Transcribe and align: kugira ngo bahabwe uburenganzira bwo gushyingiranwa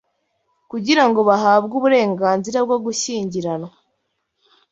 kugira 0.71 1.03
ngo 1.07 1.19
bahabwe 1.29 1.73
uburenganzira 1.79 2.59
bwo 2.65 2.77
gushyingiranwa 2.85 3.69